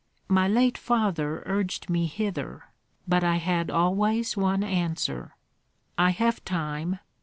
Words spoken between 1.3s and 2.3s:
urged me